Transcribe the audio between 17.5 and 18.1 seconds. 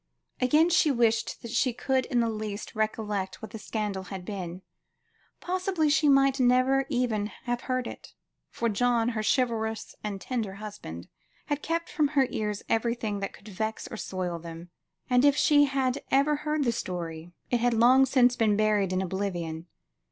it had long